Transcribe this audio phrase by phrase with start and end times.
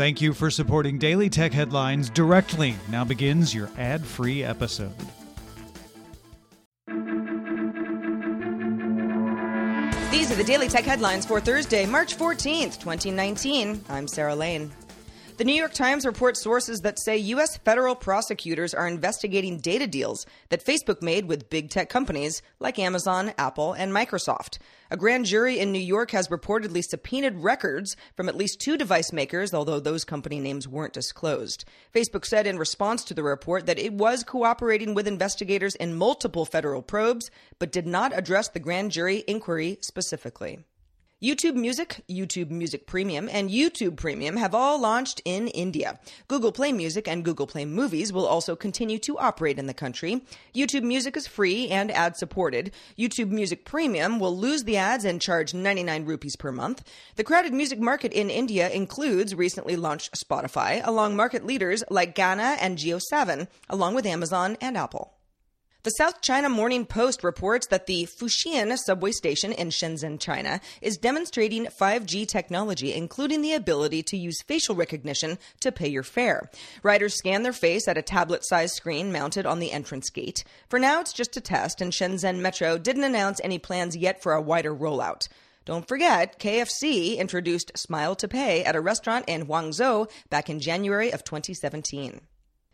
[0.00, 2.74] Thank you for supporting Daily Tech Headlines directly.
[2.88, 4.94] Now begins your ad free episode.
[10.10, 13.84] These are the Daily Tech Headlines for Thursday, March 14th, 2019.
[13.90, 14.72] I'm Sarah Lane.
[15.40, 17.56] The New York Times reports sources that say U.S.
[17.56, 23.32] federal prosecutors are investigating data deals that Facebook made with big tech companies like Amazon,
[23.38, 24.58] Apple, and Microsoft.
[24.90, 29.14] A grand jury in New York has reportedly subpoenaed records from at least two device
[29.14, 31.64] makers, although those company names weren't disclosed.
[31.94, 36.44] Facebook said in response to the report that it was cooperating with investigators in multiple
[36.44, 40.58] federal probes, but did not address the grand jury inquiry specifically.
[41.22, 46.00] YouTube Music, YouTube Music Premium, and YouTube Premium have all launched in India.
[46.28, 50.22] Google Play Music and Google Play Movies will also continue to operate in the country.
[50.54, 52.72] YouTube Music is free and ad supported.
[52.98, 56.82] YouTube Music Premium will lose the ads and charge 99 rupees per month.
[57.16, 62.56] The crowded music market in India includes recently launched Spotify, along market leaders like Gaana
[62.62, 65.19] and JioSaavn, along with Amazon and Apple.
[65.82, 70.98] The South China Morning Post reports that the Futian subway station in Shenzhen, China, is
[70.98, 76.50] demonstrating 5G technology, including the ability to use facial recognition to pay your fare.
[76.82, 80.44] Riders scan their face at a tablet sized screen mounted on the entrance gate.
[80.68, 84.34] For now, it's just a test, and Shenzhen Metro didn't announce any plans yet for
[84.34, 85.28] a wider rollout.
[85.64, 91.10] Don't forget, KFC introduced Smile to Pay at a restaurant in Guangzhou back in January
[91.10, 92.20] of 2017.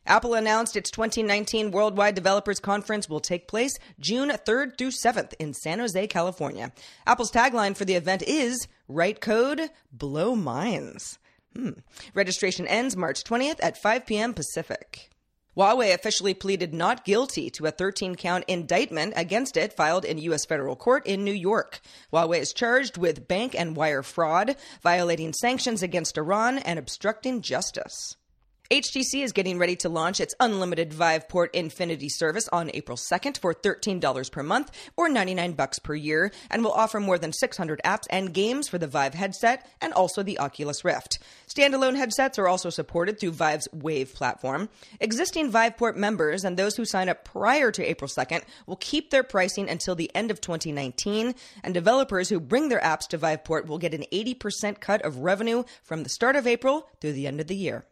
[0.07, 5.53] Apple announced its 2019 Worldwide Developers Conference will take place June 3rd through 7th in
[5.53, 6.73] San Jose, California.
[7.07, 11.19] Apple's tagline for the event is Write Code, Blow Minds.
[11.55, 11.71] Hmm.
[12.15, 14.35] Registration ends March 20th at 5 p.m.
[14.35, 15.11] Pacific.
[15.57, 20.45] Huawei officially pleaded not guilty to a 13 count indictment against it filed in U.S.
[20.45, 21.81] federal court in New York.
[22.13, 28.17] Huawei is charged with bank and wire fraud, violating sanctions against Iran, and obstructing justice.
[28.71, 33.55] HTC is getting ready to launch its unlimited Viveport Infinity service on April 2nd for
[33.55, 38.07] $13 per month or 99 bucks per year and will offer more than 600 apps
[38.11, 41.21] and games for the Vive headset and also the Oculus Rift.
[41.47, 44.69] Standalone headsets are also supported through Vive's Wave platform.
[44.99, 49.23] Existing Viveport members and those who sign up prior to April 2nd will keep their
[49.23, 53.79] pricing until the end of 2019, and developers who bring their apps to Viveport will
[53.79, 57.47] get an 80% cut of revenue from the start of April through the end of
[57.47, 57.87] the year.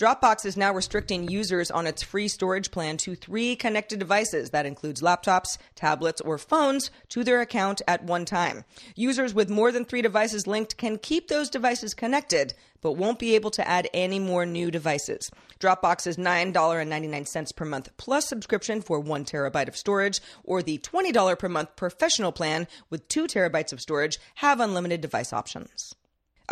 [0.00, 4.64] Dropbox is now restricting users on its free storage plan to three connected devices that
[4.64, 8.64] includes laptops, tablets, or phones to their account at one time.
[8.96, 13.34] Users with more than three devices linked can keep those devices connected, but won't be
[13.34, 15.30] able to add any more new devices.
[15.58, 21.38] Dropbox is $9.99 per month plus subscription for one terabyte of storage, or the $20
[21.38, 25.94] per month professional plan with two terabytes of storage have unlimited device options.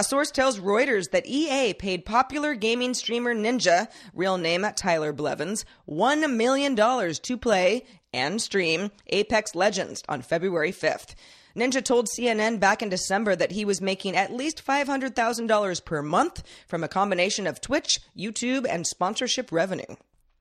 [0.00, 5.64] A source tells Reuters that EA paid popular gaming streamer Ninja, real name Tyler Blevins,
[5.90, 11.16] $1 million to play and stream Apex Legends on February 5th.
[11.56, 16.44] Ninja told CNN back in December that he was making at least $500,000 per month
[16.68, 19.96] from a combination of Twitch, YouTube, and sponsorship revenue.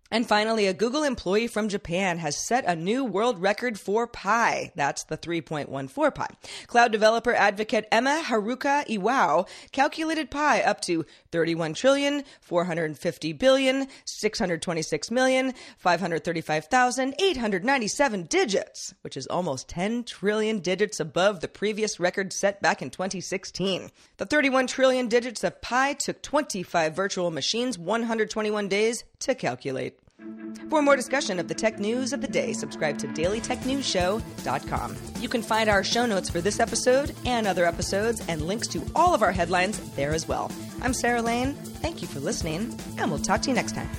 [0.09, 4.71] And finally, a Google employee from Japan has set a new world record for pi.
[4.75, 6.27] That's the 3.14 pi.
[6.67, 15.11] Cloud developer advocate Emma Haruka Iwao calculated pi up to 31 trillion, 450 billion, 626
[15.11, 22.81] million, 535,897 digits, which is almost 10 trillion digits above the previous record set back
[22.81, 23.91] in 2016.
[24.17, 29.99] The 31 trillion digits of pi took 25 virtual machines 121 days to calculate.
[30.69, 34.97] For more discussion of the tech news of the day, subscribe to dailytechnewsshow.com.
[35.19, 38.81] You can find our show notes for this episode and other episodes and links to
[38.95, 40.51] all of our headlines there as well.
[40.81, 41.53] I'm Sarah Lane.
[41.53, 43.89] Thank you for listening, and we'll talk to you next time.